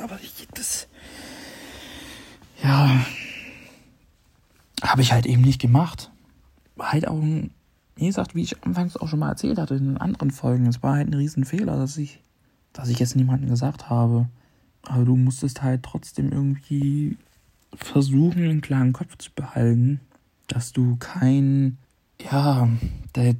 Aber 0.01 0.19
ich, 0.21 0.47
das. 0.53 0.87
Ja. 2.61 3.05
Habe 4.95 5.01
ich 5.01 5.11
halt 5.11 5.25
eben 5.25 5.41
nicht 5.41 5.59
gemacht. 5.59 6.09
War 6.77 6.93
halt 6.93 7.05
auch. 7.05 7.21
Wie 7.97 8.05
gesagt, 8.05 8.33
wie 8.33 8.43
ich 8.43 8.63
anfangs 8.63 8.95
auch 8.95 9.09
schon 9.09 9.19
mal 9.19 9.27
erzählt 9.27 9.57
hatte 9.57 9.75
in 9.75 9.97
anderen 9.97 10.31
Folgen, 10.31 10.67
es 10.67 10.81
war 10.81 10.95
halt 10.95 11.09
ein 11.09 11.13
Riesenfehler, 11.13 11.75
dass 11.75 11.97
ich, 11.97 12.23
dass 12.71 12.87
ich 12.87 12.97
jetzt 12.97 13.17
niemandem 13.17 13.49
gesagt 13.49 13.89
habe. 13.89 14.29
Aber 14.83 15.03
du 15.03 15.17
musstest 15.17 15.63
halt 15.63 15.83
trotzdem 15.83 16.31
irgendwie 16.31 17.17
versuchen, 17.73 18.45
einen 18.45 18.61
klaren 18.61 18.93
Kopf 18.93 19.17
zu 19.17 19.31
behalten, 19.35 19.99
dass 20.47 20.71
du 20.71 20.95
kein, 20.95 21.77
ja, 22.21 22.69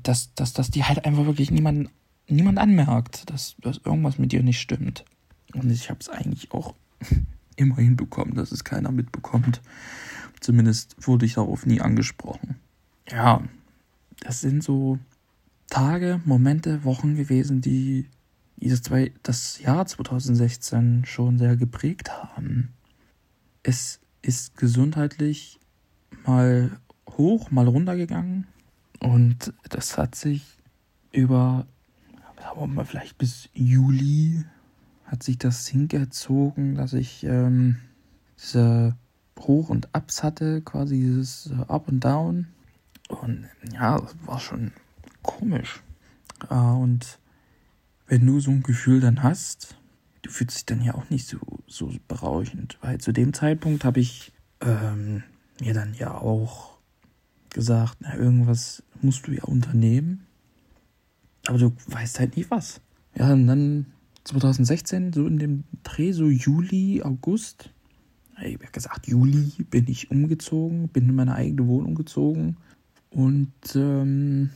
dass, 0.04 0.34
dass, 0.36 0.52
dass 0.52 0.72
die 0.72 0.84
halt 0.84 1.06
einfach 1.06 1.26
wirklich 1.26 1.52
niemanden 1.52 1.88
niemand 2.28 2.58
anmerkt, 2.58 3.30
dass, 3.30 3.56
dass 3.62 3.78
irgendwas 3.78 4.20
mit 4.20 4.34
dir 4.34 4.44
nicht 4.44 4.60
stimmt. 4.60 5.06
Und 5.54 5.72
ich 5.72 5.90
habe 5.90 6.02
es 6.02 6.10
eigentlich 6.10 6.52
auch 6.52 6.76
immer 7.56 7.78
hinbekommen, 7.78 8.36
dass 8.36 8.52
es 8.52 8.66
keiner 8.66 8.92
mitbekommt. 8.92 9.62
Zumindest 10.46 10.96
wurde 11.00 11.26
ich 11.26 11.34
darauf 11.34 11.66
nie 11.66 11.82
angesprochen. 11.82 12.58
Ja, 13.10 13.42
das 14.20 14.42
sind 14.42 14.64
so 14.64 15.00
Tage, 15.72 16.22
Momente, 16.24 16.84
Wochen 16.84 17.16
gewesen, 17.16 17.62
die 17.62 18.06
dieses 18.58 18.84
zwei, 18.84 19.12
das 19.24 19.60
Jahr 19.60 19.88
2016 19.88 21.06
schon 21.06 21.40
sehr 21.40 21.56
geprägt 21.56 22.12
haben. 22.12 22.74
Es 23.64 24.02
ist 24.22 24.56
gesundheitlich 24.56 25.60
mal 26.28 26.80
hoch, 27.10 27.50
mal 27.50 27.68
runter 27.68 27.96
gegangen 27.96 28.46
und 29.00 29.52
das 29.70 29.98
hat 29.98 30.14
sich 30.14 30.60
über 31.12 31.66
aber 32.52 32.68
mal 32.68 32.86
vielleicht 32.86 33.18
bis 33.18 33.50
Juli 33.56 34.46
hat 35.06 35.24
sich 35.24 35.40
das 35.40 35.68
hingezogen, 35.68 36.76
dass 36.76 36.94
ich 36.94 37.24
ähm, 37.24 37.78
diese 38.38 38.96
Hoch 39.40 39.70
und 39.70 39.90
Ups 39.94 40.24
hatte, 40.24 40.62
quasi 40.62 40.96
dieses 40.96 41.52
äh, 41.52 41.66
Up 41.68 41.88
und 41.88 42.00
Down. 42.04 42.48
Und 43.10 43.48
ja, 43.74 44.00
das 44.00 44.16
war 44.26 44.40
schon 44.40 44.72
komisch. 45.22 45.84
Äh, 46.50 46.56
und 46.56 47.20
wenn 48.08 48.26
du 48.26 48.40
so 48.40 48.52
ein 48.52 48.64
Gefühl 48.64 49.00
dann 49.00 49.24
hast, 49.24 49.76
du 50.22 50.32
fühlst 50.32 50.58
dich 50.58 50.66
dann 50.66 50.84
ja 50.84 50.96
auch 50.96 51.10
nicht 51.10 51.28
so, 51.28 51.38
so 51.68 51.92
berauschend. 52.08 52.78
Weil 52.82 53.00
zu 53.00 53.12
dem 53.12 53.34
Zeitpunkt 53.34 53.84
habe 53.86 54.00
ich 54.00 54.32
ähm, 54.62 55.24
mir 55.60 55.74
dann 55.74 55.94
ja 55.94 56.14
auch 56.14 56.78
gesagt, 57.50 57.98
na, 58.02 58.16
irgendwas 58.16 58.84
musst 59.02 59.28
du 59.28 59.32
ja 59.32 59.44
unternehmen. 59.44 60.26
Aber 61.48 61.58
du 61.58 61.74
weißt 61.88 62.20
halt 62.20 62.38
nie 62.38 62.46
was. 62.50 62.82
Ja, 63.16 63.32
und 63.34 63.48
dann 63.48 63.86
2016, 64.26 65.14
so 65.14 65.28
in 65.28 65.38
dem 65.38 65.64
Dreh, 65.84 66.12
so 66.12 66.28
Juli, 66.28 67.02
August, 67.04 67.70
ich 68.42 68.56
habe 68.56 68.72
gesagt, 68.72 69.08
Juli 69.08 69.52
bin 69.70 69.88
ich 69.88 70.12
umgezogen, 70.12 70.90
bin 70.90 71.10
in 71.10 71.16
meine 71.16 71.36
eigene 71.36 71.68
Wohnung 71.68 71.96
gezogen. 71.96 72.58
Und 73.10 73.54
ähm, 73.76 74.50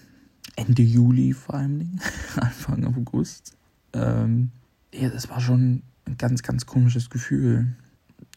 Ende 0.56 0.82
Juli 0.82 1.34
vor 1.34 1.56
allem, 1.56 2.00
Anfang 2.36 2.86
August. 2.86 3.56
Ähm, 3.94 4.52
ja, 4.94 5.10
das 5.10 5.30
war 5.30 5.40
schon 5.40 5.84
ein 6.06 6.18
ganz, 6.18 6.44
ganz 6.44 6.66
komisches 6.66 7.10
Gefühl. 7.10 7.68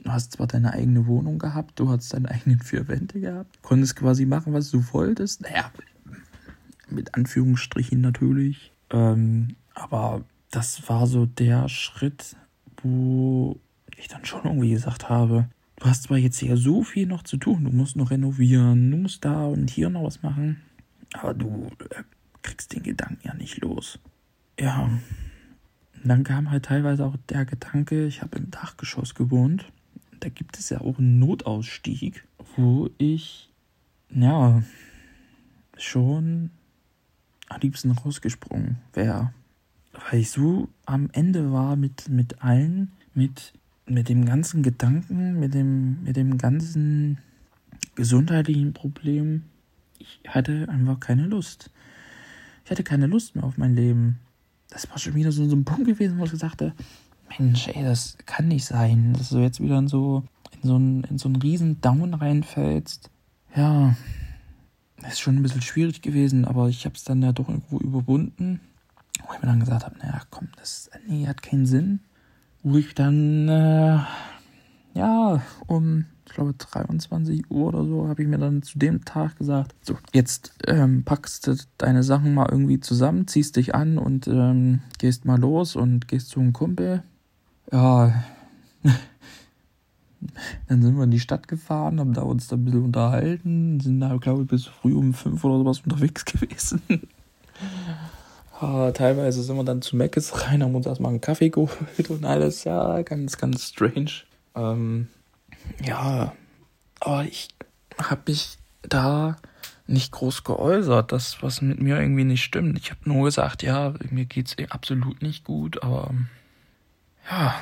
Du 0.04 0.12
hast 0.12 0.32
zwar 0.32 0.46
deine 0.46 0.72
eigene 0.72 1.06
Wohnung 1.06 1.38
gehabt, 1.38 1.78
du 1.78 1.88
hast 1.88 2.12
deine 2.14 2.30
eigenen 2.30 2.60
vier 2.60 2.88
Wände 2.88 3.20
gehabt, 3.20 3.62
konntest 3.62 3.96
quasi 3.96 4.26
machen, 4.26 4.52
was 4.52 4.70
du 4.70 4.84
wolltest. 4.92 5.42
Naja, 5.42 5.70
mit 6.88 7.14
Anführungsstrichen 7.14 8.00
natürlich. 8.00 8.72
Ähm, 8.90 9.56
aber 9.74 10.24
das 10.50 10.88
war 10.88 11.06
so 11.06 11.26
der 11.26 11.68
Schritt, 11.68 12.36
wo 12.82 13.58
ich 14.02 14.08
dann 14.08 14.24
schon 14.24 14.44
irgendwie 14.44 14.70
gesagt 14.70 15.08
habe, 15.08 15.48
du 15.76 15.86
hast 15.86 16.04
zwar 16.04 16.18
jetzt 16.18 16.38
hier 16.38 16.56
so 16.56 16.82
viel 16.82 17.06
noch 17.06 17.22
zu 17.22 17.36
tun, 17.36 17.64
du 17.64 17.70
musst 17.70 17.96
noch 17.96 18.10
renovieren, 18.10 18.90
du 18.90 18.96
musst 18.98 19.24
da 19.24 19.46
und 19.46 19.70
hier 19.70 19.90
noch 19.90 20.04
was 20.04 20.22
machen, 20.22 20.60
aber 21.12 21.34
du 21.34 21.68
äh, 21.90 22.02
kriegst 22.42 22.74
den 22.74 22.82
Gedanken 22.82 23.20
ja 23.24 23.34
nicht 23.34 23.58
los. 23.58 23.98
Ja, 24.58 24.82
und 24.82 26.08
dann 26.08 26.24
kam 26.24 26.50
halt 26.50 26.64
teilweise 26.66 27.04
auch 27.04 27.16
der 27.28 27.44
Gedanke, 27.44 28.06
ich 28.06 28.22
habe 28.22 28.38
im 28.38 28.50
Dachgeschoss 28.50 29.14
gewohnt, 29.14 29.70
da 30.20 30.28
gibt 30.28 30.58
es 30.58 30.68
ja 30.70 30.80
auch 30.80 30.98
einen 30.98 31.18
Notausstieg, 31.18 32.24
wo 32.56 32.90
ich, 32.98 33.50
ja, 34.10 34.62
schon 35.76 36.50
am 37.48 37.60
liebsten 37.60 37.90
rausgesprungen 37.90 38.78
wäre. 38.92 39.32
Weil 39.92 40.20
ich 40.20 40.30
so 40.30 40.68
am 40.86 41.08
Ende 41.12 41.52
war 41.52 41.76
mit, 41.76 42.08
mit 42.08 42.42
allen, 42.42 42.92
mit, 43.14 43.52
mit 43.86 44.08
dem 44.08 44.24
ganzen 44.24 44.62
Gedanken, 44.62 45.38
mit 45.40 45.54
dem, 45.54 46.02
mit 46.04 46.16
dem 46.16 46.38
ganzen 46.38 47.18
gesundheitlichen 47.94 48.72
Problem. 48.72 49.42
Ich 49.98 50.20
hatte 50.28 50.68
einfach 50.68 51.00
keine 51.00 51.26
Lust. 51.26 51.70
Ich 52.64 52.70
hatte 52.70 52.84
keine 52.84 53.06
Lust 53.06 53.34
mehr 53.34 53.44
auf 53.44 53.58
mein 53.58 53.74
Leben. 53.74 54.18
Das 54.70 54.88
war 54.90 54.98
schon 54.98 55.14
wieder 55.14 55.32
so, 55.32 55.48
so 55.48 55.56
ein 55.56 55.64
Punkt 55.64 55.86
gewesen, 55.86 56.18
wo 56.18 56.24
ich 56.24 56.30
gesagt 56.30 56.62
habe, 56.62 56.72
Mensch, 57.38 57.68
ey, 57.68 57.82
das 57.82 58.16
kann 58.26 58.48
nicht 58.48 58.64
sein, 58.64 59.14
dass 59.14 59.30
du 59.30 59.38
jetzt 59.38 59.60
wieder 59.60 59.78
in 59.78 59.88
so, 59.88 60.24
in 60.62 60.68
so 60.68 60.76
einen, 60.76 61.04
in 61.04 61.18
so 61.18 61.28
einen 61.28 61.36
riesen 61.36 61.80
Down 61.80 62.14
reinfällst. 62.14 63.10
Ja, 63.54 63.96
ist 65.08 65.20
schon 65.20 65.36
ein 65.36 65.42
bisschen 65.42 65.62
schwierig 65.62 66.02
gewesen, 66.02 66.44
aber 66.44 66.68
ich 66.68 66.84
habe 66.84 66.94
es 66.94 67.04
dann 67.04 67.22
ja 67.22 67.32
doch 67.32 67.48
irgendwo 67.48 67.78
überwunden. 67.78 68.60
Wo 69.26 69.34
ich 69.34 69.42
mir 69.42 69.48
dann 69.48 69.60
gesagt 69.60 69.84
habe, 69.84 69.98
naja, 69.98 70.22
komm, 70.30 70.48
das 70.56 70.90
nee, 71.06 71.26
hat 71.26 71.42
keinen 71.42 71.66
Sinn. 71.66 72.00
Wo 72.62 72.76
ich 72.76 72.94
dann, 72.94 73.48
äh, 73.48 73.98
ja, 74.94 75.42
um, 75.66 76.04
ich 76.26 76.34
glaube, 76.34 76.54
23 76.54 77.50
Uhr 77.50 77.68
oder 77.68 77.84
so, 77.84 78.08
habe 78.08 78.22
ich 78.22 78.28
mir 78.28 78.38
dann 78.38 78.62
zu 78.62 78.78
dem 78.78 79.04
Tag 79.04 79.36
gesagt, 79.36 79.74
so, 79.82 79.96
jetzt 80.12 80.54
ähm, 80.68 81.02
packst 81.04 81.46
du 81.46 81.56
deine 81.78 82.02
Sachen 82.04 82.34
mal 82.34 82.48
irgendwie 82.50 82.78
zusammen, 82.78 83.26
ziehst 83.26 83.56
dich 83.56 83.74
an 83.74 83.98
und 83.98 84.28
ähm, 84.28 84.80
gehst 84.98 85.24
mal 85.24 85.40
los 85.40 85.74
und 85.74 86.06
gehst 86.06 86.28
zu 86.28 86.40
einem 86.40 86.52
Kumpel. 86.52 87.02
Ja, 87.72 88.22
dann 90.68 90.82
sind 90.82 90.96
wir 90.96 91.04
in 91.04 91.10
die 91.10 91.20
Stadt 91.20 91.48
gefahren, 91.48 91.98
haben 91.98 92.14
da 92.14 92.22
uns 92.22 92.46
da 92.46 92.56
ein 92.56 92.64
bisschen 92.64 92.84
unterhalten, 92.84 93.80
sind 93.80 94.00
da, 94.00 94.16
glaube 94.18 94.42
ich, 94.42 94.48
bis 94.48 94.66
früh 94.66 94.94
um 94.94 95.14
fünf 95.14 95.42
oder 95.44 95.58
sowas 95.58 95.80
unterwegs 95.80 96.24
gewesen. 96.26 96.80
Ja, 98.62 98.92
teilweise 98.92 99.42
sind 99.42 99.56
wir 99.56 99.64
dann 99.64 99.82
zu 99.82 99.96
Meckes 99.96 100.46
rein, 100.46 100.62
haben 100.62 100.74
uns 100.74 100.86
erstmal 100.86 101.10
einen 101.10 101.20
Kaffee 101.20 101.50
geholt 101.50 102.08
und 102.10 102.24
alles. 102.24 102.64
Ja, 102.64 103.02
ganz, 103.02 103.36
ganz 103.36 103.68
strange. 103.68 104.22
Ähm, 104.54 105.08
ja, 105.84 106.32
aber 107.00 107.24
ich 107.24 107.48
habe 107.98 108.22
mich 108.28 108.58
da 108.82 109.36
nicht 109.86 110.12
groß 110.12 110.44
geäußert, 110.44 111.10
das, 111.10 111.42
was 111.42 111.60
mit 111.60 111.80
mir 111.80 112.00
irgendwie 112.00 112.24
nicht 112.24 112.44
stimmt. 112.44 112.78
Ich 112.78 112.90
habe 112.90 113.00
nur 113.04 113.24
gesagt, 113.24 113.62
ja, 113.62 113.94
mir 114.10 114.26
geht's 114.26 114.56
absolut 114.70 115.22
nicht 115.22 115.44
gut, 115.44 115.82
aber 115.82 116.14
ja, 117.30 117.54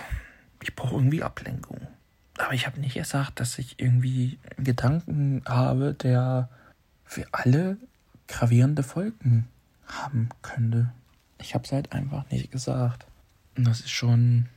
ich 0.62 0.76
brauche 0.76 0.96
irgendwie 0.96 1.22
Ablenkung. 1.22 1.80
Aber 2.38 2.52
ich 2.52 2.66
habe 2.66 2.80
nicht 2.80 2.94
gesagt, 2.94 3.40
dass 3.40 3.58
ich 3.58 3.76
irgendwie 3.78 4.38
einen 4.56 4.64
Gedanken 4.64 5.42
habe, 5.46 5.94
der 5.94 6.48
für 7.04 7.26
alle 7.32 7.78
gravierende 8.28 8.82
Folgen 8.82 9.48
haben 9.90 10.28
könnte. 10.42 10.92
Ich 11.38 11.54
habe 11.54 11.64
es 11.64 11.72
halt 11.72 11.92
einfach 11.92 12.28
nicht 12.30 12.50
gesagt. 12.50 13.06
Und 13.56 13.66
das 13.66 13.80
ist 13.80 13.90
schon 13.90 14.48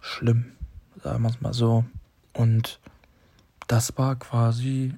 schlimm, 0.00 0.52
sagen 1.02 1.22
wir 1.22 1.30
es 1.30 1.40
mal 1.40 1.52
so. 1.52 1.84
Und 2.32 2.80
das 3.66 3.96
war 3.98 4.16
quasi 4.16 4.94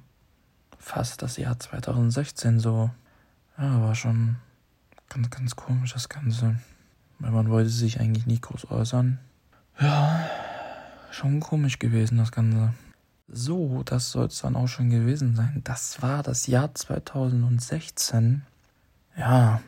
fast 0.77 1.21
das 1.21 1.37
Jahr 1.37 1.59
2016 1.59 2.59
so. 2.59 2.89
Ja, 3.57 3.81
war 3.81 3.95
schon 3.95 4.37
ganz, 5.09 5.29
ganz 5.29 5.55
komisch 5.55 5.93
das 5.93 6.09
Ganze. 6.09 6.55
Weil 7.19 7.31
man 7.31 7.49
wollte 7.49 7.69
sich 7.69 7.99
eigentlich 7.99 8.25
nie 8.25 8.39
groß 8.39 8.71
äußern. 8.71 9.19
Ja, 9.79 10.29
Schon 11.13 11.41
komisch 11.41 11.77
gewesen, 11.77 12.17
das 12.17 12.31
Ganze. 12.31 12.73
So, 13.27 13.83
das 13.83 14.09
soll 14.09 14.25
es 14.25 14.41
dann 14.41 14.55
auch 14.55 14.67
schon 14.67 14.89
gewesen 14.89 15.35
sein. 15.35 15.61
Das 15.63 16.01
war 16.01 16.23
das 16.23 16.47
Jahr 16.47 16.73
2016. 16.73 18.41
Ja, 19.15 19.61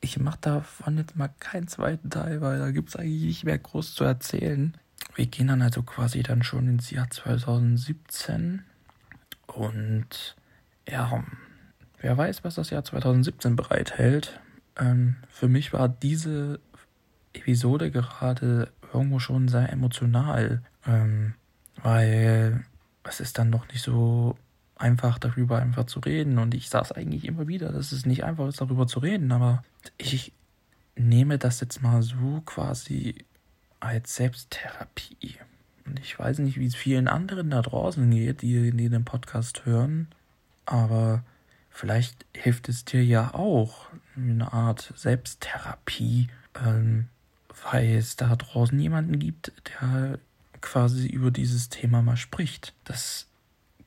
ich 0.00 0.18
mache 0.18 0.38
davon 0.40 0.98
jetzt 0.98 1.16
mal 1.16 1.30
keinen 1.40 1.68
zweiten 1.68 2.10
Teil, 2.10 2.40
weil 2.40 2.58
da 2.58 2.70
gibt 2.70 2.90
es 2.90 2.96
eigentlich 2.96 3.22
nicht 3.22 3.44
mehr 3.44 3.58
groß 3.58 3.94
zu 3.94 4.04
erzählen. 4.04 4.76
Wir 5.14 5.26
gehen 5.26 5.48
dann 5.48 5.62
also 5.62 5.82
quasi 5.82 6.22
dann 6.22 6.42
schon 6.42 6.68
ins 6.68 6.90
Jahr 6.90 7.10
2017. 7.10 8.62
Und 9.46 10.36
ja, 10.88 11.24
wer 12.00 12.16
weiß, 12.16 12.44
was 12.44 12.54
das 12.54 12.70
Jahr 12.70 12.84
2017 12.84 13.56
bereithält. 13.56 14.40
Ähm, 14.76 15.16
für 15.28 15.48
mich 15.48 15.72
war 15.72 15.88
diese 15.88 16.60
Episode 17.32 17.90
gerade 17.90 18.70
irgendwo 18.92 19.18
schon 19.18 19.48
sehr 19.48 19.72
emotional. 19.72 20.62
Ähm, 20.86 21.34
weil 21.82 22.64
es 23.04 23.20
ist 23.20 23.38
dann 23.38 23.50
doch 23.50 23.66
nicht 23.68 23.82
so 23.82 24.36
einfach 24.78 25.18
darüber 25.18 25.58
einfach 25.58 25.84
zu 25.84 26.00
reden. 26.00 26.38
Und 26.38 26.54
ich 26.54 26.72
es 26.72 26.92
eigentlich 26.92 27.24
immer 27.24 27.48
wieder, 27.48 27.72
dass 27.72 27.92
es 27.92 28.06
nicht 28.06 28.24
einfach 28.24 28.48
ist, 28.48 28.60
darüber 28.60 28.86
zu 28.86 29.00
reden. 29.00 29.32
Aber 29.32 29.62
ich 29.96 30.32
nehme 30.96 31.38
das 31.38 31.60
jetzt 31.60 31.82
mal 31.82 32.02
so 32.02 32.42
quasi 32.44 33.24
als 33.80 34.16
Selbsttherapie. 34.16 35.36
Und 35.86 35.98
ich 36.00 36.18
weiß 36.18 36.38
nicht, 36.40 36.58
wie 36.58 36.66
es 36.66 36.74
vielen 36.74 37.08
anderen 37.08 37.50
da 37.50 37.62
draußen 37.62 38.10
geht, 38.10 38.42
die, 38.42 38.72
die 38.72 38.88
den 38.88 39.04
Podcast 39.04 39.64
hören. 39.64 40.08
Aber 40.66 41.24
vielleicht 41.70 42.26
hilft 42.34 42.68
es 42.68 42.84
dir 42.84 43.04
ja 43.04 43.34
auch 43.34 43.86
eine 44.16 44.52
Art 44.52 44.92
Selbsttherapie, 44.96 46.28
ähm, 46.64 47.08
weil 47.70 47.96
es 47.96 48.16
da 48.16 48.34
draußen 48.36 48.78
jemanden 48.78 49.18
gibt, 49.18 49.52
der 49.80 50.18
quasi 50.60 51.06
über 51.06 51.30
dieses 51.30 51.68
Thema 51.68 52.02
mal 52.02 52.16
spricht. 52.16 52.74
Das 52.84 53.27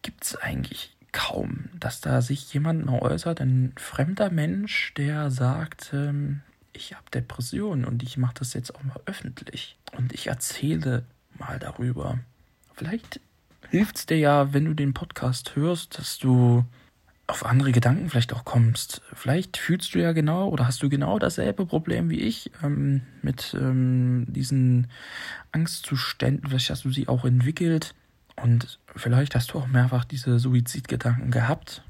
gibt 0.01 0.23
es 0.23 0.35
eigentlich 0.35 0.95
kaum, 1.11 1.69
dass 1.79 2.01
da 2.01 2.21
sich 2.21 2.53
jemand 2.53 2.85
mal 2.85 2.99
äußert, 2.99 3.41
ein 3.41 3.73
fremder 3.77 4.29
Mensch, 4.29 4.93
der 4.95 5.29
sagt, 5.29 5.91
ähm, 5.93 6.41
ich 6.73 6.93
habe 6.93 7.03
Depressionen 7.13 7.85
und 7.85 8.01
ich 8.03 8.17
mache 8.17 8.35
das 8.39 8.53
jetzt 8.53 8.73
auch 8.73 8.83
mal 8.83 8.99
öffentlich 9.05 9.77
und 9.97 10.13
ich 10.13 10.27
erzähle 10.27 11.03
mal 11.37 11.59
darüber. 11.59 12.19
Vielleicht 12.75 13.19
hilft 13.69 13.97
es 13.97 14.05
dir 14.05 14.17
ja, 14.17 14.53
wenn 14.53 14.65
du 14.65 14.73
den 14.73 14.93
Podcast 14.93 15.55
hörst, 15.55 15.97
dass 15.99 16.17
du 16.17 16.65
auf 17.27 17.45
andere 17.45 17.71
Gedanken 17.71 18.09
vielleicht 18.09 18.33
auch 18.33 18.43
kommst. 18.43 19.01
Vielleicht 19.13 19.57
fühlst 19.57 19.95
du 19.95 19.99
ja 19.99 20.11
genau 20.11 20.49
oder 20.49 20.67
hast 20.67 20.83
du 20.83 20.89
genau 20.89 21.17
dasselbe 21.19 21.65
Problem 21.65 22.09
wie 22.09 22.19
ich 22.19 22.51
ähm, 22.61 23.03
mit 23.21 23.55
ähm, 23.57 24.25
diesen 24.27 24.87
Angstzuständen. 25.51 26.49
Vielleicht 26.49 26.69
hast 26.69 26.83
du 26.83 26.91
sie 26.91 27.07
auch 27.07 27.23
entwickelt 27.23 27.95
und 28.35 28.79
vielleicht 28.95 29.35
hast 29.35 29.53
du 29.53 29.59
auch 29.59 29.67
mehrfach 29.67 30.05
diese 30.05 30.39
Suizidgedanken 30.39 31.31
gehabt 31.31 31.83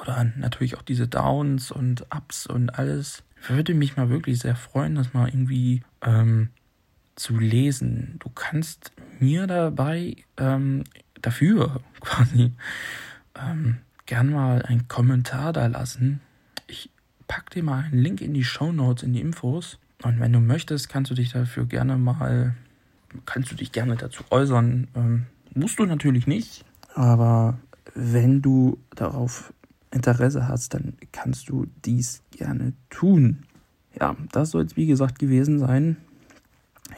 oder 0.00 0.24
natürlich 0.36 0.76
auch 0.76 0.82
diese 0.82 1.08
Downs 1.08 1.70
und 1.70 2.06
Ups 2.14 2.46
und 2.46 2.70
alles. 2.70 3.22
Würde 3.46 3.74
mich 3.74 3.96
mal 3.96 4.10
wirklich 4.10 4.40
sehr 4.40 4.56
freuen, 4.56 4.96
das 4.96 5.14
mal 5.14 5.28
irgendwie 5.28 5.82
ähm, 6.02 6.50
zu 7.14 7.38
lesen. 7.38 8.16
Du 8.18 8.28
kannst 8.28 8.92
mir 9.20 9.46
dabei 9.46 10.16
ähm, 10.36 10.84
dafür 11.22 11.80
quasi 12.00 12.52
ähm, 13.40 13.78
gern 14.06 14.30
mal 14.30 14.62
einen 14.62 14.88
Kommentar 14.88 15.52
da 15.52 15.66
lassen. 15.66 16.20
Ich 16.66 16.90
pack 17.26 17.50
dir 17.50 17.62
mal 17.62 17.84
einen 17.84 18.02
Link 18.02 18.20
in 18.20 18.34
die 18.34 18.44
Show 18.44 18.72
Notes, 18.72 19.02
in 19.02 19.12
die 19.12 19.20
Infos. 19.20 19.78
Und 20.02 20.20
wenn 20.20 20.32
du 20.32 20.40
möchtest, 20.40 20.88
kannst 20.88 21.10
du 21.10 21.14
dich 21.14 21.32
dafür 21.32 21.66
gerne 21.66 21.96
mal, 21.96 22.54
kannst 23.26 23.50
du 23.50 23.56
dich 23.56 23.72
gerne 23.72 23.96
dazu 23.96 24.24
äußern. 24.30 24.88
Ähm, 24.94 25.26
musst 25.54 25.78
du 25.78 25.86
natürlich 25.86 26.26
nicht, 26.26 26.64
aber 26.94 27.58
wenn 27.94 28.42
du 28.42 28.78
darauf 28.94 29.52
Interesse 29.90 30.48
hast, 30.48 30.74
dann 30.74 30.94
kannst 31.12 31.48
du 31.48 31.66
dies 31.84 32.22
gerne 32.30 32.74
tun. 32.90 33.44
Ja, 33.98 34.16
das 34.32 34.50
soll 34.50 34.64
es 34.64 34.76
wie 34.76 34.86
gesagt 34.86 35.18
gewesen 35.18 35.58
sein. 35.58 35.96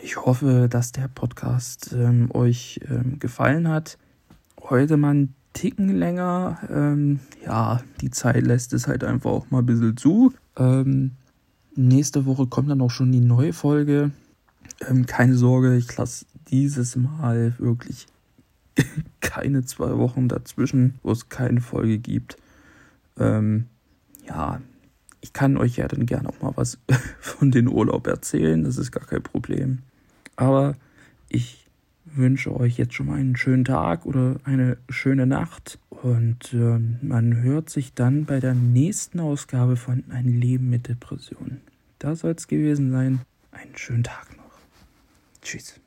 Ich 0.02 0.16
hoffe, 0.16 0.68
dass 0.68 0.92
der 0.92 1.08
Podcast 1.08 1.94
ähm, 1.94 2.30
euch 2.32 2.80
ähm, 2.88 3.18
gefallen 3.18 3.68
hat. 3.68 3.98
Heute 4.60 4.96
mal 4.96 5.14
ein 5.14 5.34
Ticken 5.52 5.88
länger. 5.96 6.58
Ähm, 6.70 7.20
ja, 7.44 7.80
die 8.00 8.10
Zeit 8.10 8.46
lässt 8.46 8.72
es 8.72 8.86
halt 8.86 9.04
einfach 9.04 9.30
auch 9.30 9.50
mal 9.50 9.60
ein 9.60 9.66
bisschen 9.66 9.96
zu. 9.96 10.32
Ähm, 10.56 11.12
nächste 11.74 12.24
Woche 12.26 12.46
kommt 12.46 12.70
dann 12.70 12.80
auch 12.80 12.90
schon 12.90 13.12
die 13.12 13.20
neue 13.20 13.52
Folge. 13.52 14.12
Ähm, 14.88 15.06
keine 15.06 15.34
Sorge, 15.34 15.76
ich 15.76 15.96
lasse 15.96 16.26
dieses 16.50 16.96
Mal 16.96 17.54
wirklich 17.58 18.06
keine 19.20 19.64
zwei 19.64 19.96
Wochen 19.96 20.28
dazwischen, 20.28 20.98
wo 21.02 21.12
es 21.12 21.28
keine 21.28 21.61
Folge 21.61 21.98
gibt. 21.98 22.37
Ähm, 23.18 23.66
ja, 24.26 24.61
ich 25.20 25.33
kann 25.33 25.56
euch 25.56 25.76
ja 25.76 25.88
dann 25.88 26.06
gerne 26.06 26.28
auch 26.28 26.40
mal 26.40 26.52
was 26.56 26.78
von 27.20 27.50
den 27.50 27.68
Urlaub 27.68 28.06
erzählen, 28.06 28.64
das 28.64 28.78
ist 28.78 28.92
gar 28.92 29.06
kein 29.06 29.22
Problem. 29.22 29.80
Aber 30.37 30.76
ich 31.28 31.61
wünsche 32.04 32.54
euch 32.54 32.76
jetzt 32.76 32.94
schon 32.94 33.06
mal 33.06 33.18
einen 33.18 33.37
schönen 33.37 33.64
Tag 33.64 34.06
oder 34.06 34.37
eine 34.44 34.78
schöne 34.88 35.26
Nacht. 35.26 35.78
Und 35.90 36.52
äh, 36.52 36.78
man 37.02 37.42
hört 37.42 37.70
sich 37.70 37.94
dann 37.94 38.24
bei 38.24 38.40
der 38.40 38.54
nächsten 38.54 39.20
Ausgabe 39.20 39.76
von 39.76 40.04
Ein 40.11 40.28
Leben 40.40 40.70
mit 40.70 40.88
Depression. 40.88 41.61
Da 41.98 42.16
soll 42.16 42.33
es 42.33 42.48
gewesen 42.48 42.90
sein. 42.90 43.20
Einen 43.52 43.76
schönen 43.76 44.04
Tag 44.04 44.37
noch. 44.37 44.59
Tschüss. 45.42 45.79